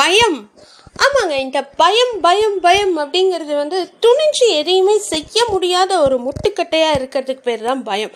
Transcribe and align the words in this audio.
பயம். 0.00 0.38
ஆமாங்க 1.04 1.34
இந்த 1.44 1.58
பயம் 1.82 2.14
பயம் 2.24 2.56
பயம் 2.64 2.94
அப்படிங்கிறது 3.02 3.54
வந்து 3.60 3.78
துணிஞ்சு 4.04 4.46
எதையுமே 4.60 4.94
செய்ய 5.12 5.44
முடியாத 5.50 5.92
ஒரு 6.04 6.16
முட்டுக்கட்டையாக 6.24 6.98
இருக்கிறதுக்கு 6.98 7.44
பேர் 7.48 7.64
தான் 7.68 7.82
பயம். 7.82 8.12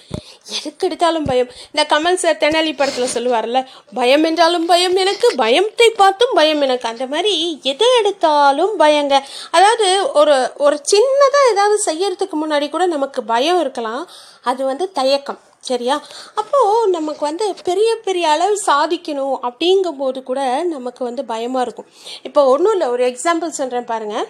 எதுக்கு 0.57 0.87
எடுத்தாலும் 0.87 1.27
பயம். 1.31 1.49
இந்த 1.71 1.83
கமல் 1.93 2.21
சார் 2.23 2.41
தெனாலி 2.43 2.73
படத்தில் 2.81 3.15
சொல்லுவார்ல 3.15 3.61
பயம் 4.01 4.27
என்றாலும் 4.31 4.67
பயம் 4.73 4.97
எனக்கு 5.04 5.31
பயத்தை 5.43 5.89
பார்த்தும் 6.02 6.36
பயம் 6.41 6.62
எனக்கு. 6.66 6.86
அந்த 6.93 7.07
மாதிரி 7.14 7.34
எதை 7.73 7.88
எடுத்தாலும் 8.00 8.74
பயங்க. 8.82 9.16
அதாவது 9.50 9.88
ஒரு 10.20 10.36
ஒரு 10.66 10.79
சின்னதாக 10.93 11.52
ஏதாவது 11.54 11.79
செய்யறதுக்கு 11.88 12.38
முன்னாடி 12.45 12.68
கூட 12.77 12.86
நமக்கு 12.86 13.22
பயம் 13.34 13.61
இருக்கலாம். 13.64 14.04
அது 14.43 14.62
வந்து 14.64 14.86
தயக்கம். 15.00 15.40
சரியா? 15.69 15.96
அப்போது 16.41 16.93
நமக்கு 16.96 17.23
வந்து 17.29 17.46
பெரிய 17.69 17.91
பெரிய 18.07 18.27
அளவு 18.35 18.57
சாதிக்கணும் 18.69 19.37
அப்படிங்கும்போது 19.49 20.21
கூட 20.31 20.41
நமக்கு 20.75 21.03
வந்து 21.09 21.25
பயமாக 21.32 21.64
இருக்கும். 21.67 21.89
இப்போ 22.29 22.43
ஒன்றும் 22.54 22.75
இல்லை 22.77 22.89
ஒரு 22.95 23.04
எக்ஸாம்பிள் 23.13 23.59
சொல்கிறேன் 23.61 23.90
பாருங்கள் 23.93 24.26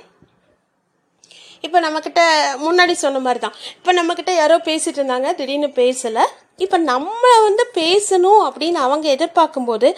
இப்போ 1.66 1.78
நம்மக்கிட்ட 1.84 2.22
முன்னாடி 2.64 2.94
சொன்ன 3.04 3.20
மாதிரி 3.26 3.40
தான் 3.44 3.56
இப்போ 3.76 3.92
நம்மக்கிட்ட 3.98 4.32
யாரோ 4.40 4.56
பேசிகிட்டு 4.66 5.00
இருந்தாங்க 5.00 5.28
திடீர்னு 5.38 5.68
பேசலை. 5.78 6.24
இப்போ 6.64 6.76
நம்மளை 6.90 7.38
வந்து 7.46 7.64
பேசணும் 7.78 8.42
அப்படின்னு 8.48 8.78
அவங்க 8.84 9.06
எதிர்பார்க்கும்போது 9.14 9.88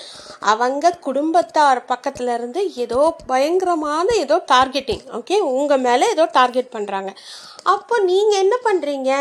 அவங்க 0.52 0.92
குடும்பத்தார் 1.06 1.80
பக்கத்தில் 1.92 2.32
இருந்து 2.36 2.60
ஏதோ 2.84 3.00
பயங்கரமான 3.30 4.06
ஏதோ 4.24 4.36
டார்கெட்டிங் 4.54 5.04
ஓகே 5.18 5.36
உங்கள் 5.52 5.84
மேலே 5.86 6.06
ஏதோ 6.14 6.24
டார்கெட் 6.38 6.74
பண்ணுறாங்க 6.76 7.12
அப்போ 7.74 7.94
நீங்கள் 8.10 8.42
என்ன 8.44 8.56
பண்ணுறீங்க 8.64 9.12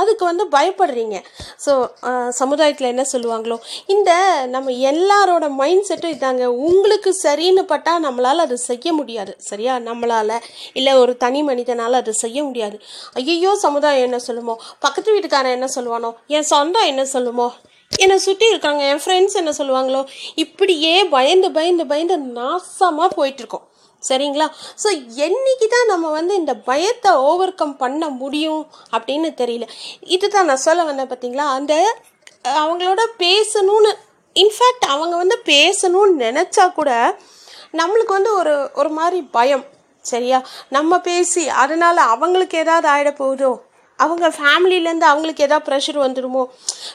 அதுக்கு 0.00 0.24
வந்து 0.30 0.44
பயப்படுறீங்க. 0.56 1.16
ஸோ 1.64 1.72
சமுதாயத்தில் 2.40 2.90
என்ன 2.92 3.04
சொல்லுவாங்களோ 3.12 3.56
இந்த 3.94 4.10
நம்ம 4.54 4.74
எல்லாரோட 4.90 5.46
மைண்ட் 5.60 5.86
செட்டும் 5.88 6.14
இதாங்க. 6.16 6.44
உங்களுக்கு 6.68 7.12
சரின்னு 7.22 7.64
பட்டால் 7.72 8.04
நம்மளால் 8.06 8.44
அது 8.46 8.58
செய்ய 8.68 8.92
முடியாது. 8.92 9.34
சரியா? 9.50 9.76
நம்மளால். 9.88 10.34
இல்லை 10.80 10.94
ஒரு 11.02 11.14
தனி 11.24 11.42
மனிதனால் 11.42 12.00
அது 12.02 12.14
செய்ய 12.24 12.38
முடியாது. 12.48 12.78
ஐயோ 13.22 13.54
சமுதாயம் 13.66 14.06
என்ன 14.08 14.20
சொல்லுமோ? 14.28 14.56
பக்கத்து 14.78 15.14
வீட்டுக்காரன் 15.14 15.56
என்ன 15.58 15.70
சொல்லுவானோ? 15.76 16.12
என் 16.36 16.50
சொந்தம் 16.52 16.90
என்ன 16.92 17.04
சொல்லுமோ? 17.14 17.48
என்னை 17.92 18.16
சுற்றி 18.24 18.46
இருக்காங்க 18.48 18.82
என் 18.92 19.02
ஃப்ரெண்ட்ஸ் 19.04 19.40
என்ன 19.40 19.52
சொல்லுவாங்களோ? 19.58 20.02
இப்படியே 20.44 20.94
பயந்து 21.16 21.50
பயந்து 21.58 21.86
பயந்து 21.92 22.16
நாசமாக 22.38 23.10
போயிட்டுருக்கோம் 23.18 23.66
சரிங்களா? 24.02 24.46
ஸோ 24.82 24.88
என்னைக்கு 25.26 25.66
தான் 25.68 25.90
நம்ம 25.92 26.10
வந்து 26.10 26.34
இந்த 26.34 26.54
பயத்தை 26.68 27.12
ஓவர் 27.28 27.54
கம் 27.54 27.76
பண்ண 27.76 28.08
முடியும் 28.20 28.62
அப்படின்னு 28.96 29.30
தெரியல. 29.40 29.66
இதுதான் 30.16 30.48
நான் 30.50 30.66
சொல்ல 30.66 30.84
வந்தேன் 30.84 31.10
பார்த்தீங்களா 31.12 31.46
அந்த 31.56 31.74
அவங்களோட 32.62 33.02
பேசணும்னு 33.24 33.90
இன்ஃபேக்ட் 34.36 34.86
அவங்க 34.94 35.14
வந்து 35.16 35.36
பேசணும்னு 35.52 36.14
நினச்சா 36.26 36.64
கூட 36.72 36.90
நம்மளுக்கு 37.74 38.12
வந்து 38.12 38.32
ஒரு 38.34 38.52
ஒரு 38.74 38.90
மாதிரி 38.98 39.18
பயம் 39.38 39.64
சரியா? 40.04 40.38
நம்ம 40.68 40.98
பேசி 40.98 41.42
அதனால் 41.62 42.00
அவங்களுக்கு 42.12 42.56
ஏதாவது 42.58 42.88
ஆகிட 42.88 43.10
போகுதோ? 43.14 43.50
அவங்க 43.98 44.26
ஃபேமிலியிலேருந்து 44.28 45.06
அவங்களுக்கு 45.10 45.44
ஏதாவது 45.46 45.66
ப்ரெஷர் 45.68 45.98
வந்துடுமோ? 46.04 46.42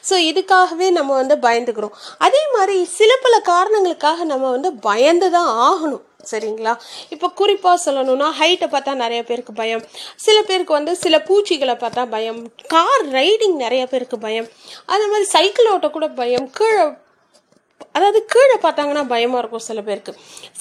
ஸோ 0.10 0.14
இதுக்காகவே 0.30 0.88
நம்ம 0.92 1.12
வந்து 1.14 1.36
பயந்துக்கிறோம். 1.46 1.96
அதே 2.18 2.42
மாதிரி 2.56 2.76
சில 2.98 3.12
பல 3.26 3.36
காரணங்களுக்காக 3.52 4.24
நம்ம 4.24 4.46
வந்து 4.50 4.72
பயந்து 4.90 5.30
தான் 5.32 5.50
ஆகணும். 5.68 6.04
சரிங்களா? 6.32 6.74
இப்போ 7.10 7.28
குறிப்பாக 7.30 7.78
சொல்லணும்னா 7.86 8.28
ஹைட்டை 8.40 8.68
பார்த்தா 8.76 8.94
நிறைய 8.96 9.24
பேருக்கு 9.24 9.54
பயம். 9.54 9.84
சில 10.16 10.38
பேருக்கு 10.42 10.74
வந்து 10.74 10.96
சில 10.96 11.16
பூச்சிகளை 11.20 11.76
பார்த்தா 11.76 12.04
பயம். 12.10 12.42
கார் 12.68 13.06
ரைடிங் 13.12 13.56
நிறைய 13.56 13.86
பேருக்கு 13.88 14.18
பயம். 14.18 14.50
அதே 14.86 15.06
மாதிரி 15.06 15.26
சைக்கிள் 15.36 15.72
ஓட்ட 15.72 15.90
கூட 15.90 16.08
பயம். 16.22 16.52
கீழே 16.52 16.86
அதாவது 17.92 18.26
கீழே 18.26 18.56
பார்த்தாங்கன்னா 18.62 19.02
பயமாக 19.08 19.40
இருக்கும் 19.40 19.66
சில 19.70 19.82
பேருக்கு. 19.82 20.12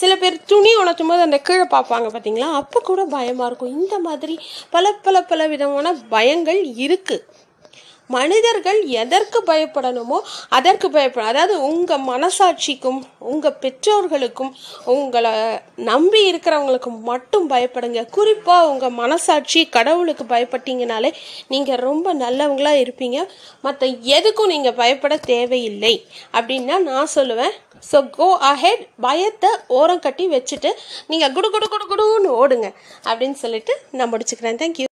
சில 0.01 0.17
பேர் 0.17 0.45
துணி 0.45 0.75
உணர்த்தும் 0.77 1.09
போது 1.09 1.23
அந்த 1.23 1.39
கீழே 1.39 1.63
பார்ப்பாங்க 1.63 2.09
பார்த்தீங்களா? 2.15 2.49
அப்போ 2.53 2.81
கூட 2.81 3.05
பயமாக 3.05 3.47
இருக்கும். 3.47 3.81
இந்த 3.81 3.99
மாதிரி 3.99 4.35
பல 4.71 4.93
பல 5.07 5.23
பல 5.23 5.47
விதமான 5.47 5.93
பயங்கள் 6.11 6.61
இருக்குது 6.87 7.25
மனிதர்கள் 8.11 8.79
எதற்கு 9.03 9.39
பயப்படணுமோ 9.51 10.19
அதற்கு 10.57 10.87
பயப்பட 10.97 11.25
அதாவது 11.33 11.55
உங்கள் 11.69 12.05
மனசாட்சிக்கும் 12.11 13.01
உங்கள் 13.33 13.59
பெற்றோர்களுக்கும் 13.63 14.53
உங்களை 14.95 15.33
நம்பி 15.91 16.21
இருக்கிறவங்களுக்கும் 16.31 16.99
மட்டும் 17.11 17.47
பயப்படுங்க. 17.53 18.03
குறிப்பாக 18.17 18.69
உங்கள் 18.73 18.97
மனசாட்சி 19.03 19.63
கடவுளுக்கு 19.77 20.27
பயப்பட்டீங்கனாலே 20.35 21.13
நீங்கள் 21.55 21.83
ரொம்ப 21.89 22.15
நல்லவங்களாக 22.25 22.83
இருப்பீங்க. 22.85 23.19
மற்ற 23.67 23.87
எதுக்கும் 24.19 24.53
நீங்கள் 24.55 24.79
பயப்பட 24.83 25.17
தேவையில்லை. 25.33 25.95
அப்படின்னு 26.39 26.73
தான் 26.75 26.89
நான் 26.93 27.15
சொல்லுவேன் 27.19 27.55
ஸோ 27.91 27.99
கோ 28.17 28.29
அஹெட் 28.53 28.85
பயத்தை 29.07 29.51
ஓரம் 29.81 30.05
கட்டி 30.07 30.27
வச்சுட்டு 30.37 30.73
நீங்கள் 31.13 31.35
குடு 31.39 31.51
குடு 31.57 31.69
குடு 31.75 31.87
குடுன்னு 31.93 32.39
ஓடுங்க. 32.43 32.71
அப்படின்னு 33.11 33.39
சொல்லிட்டு 33.45 33.75
நான் 33.99 34.13
முடிச்சுக்கிறேன். 34.15 34.63
தேங்க்யூ 34.63 34.92